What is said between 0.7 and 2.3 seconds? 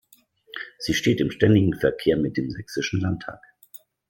Sie steht im ständigen Verkehr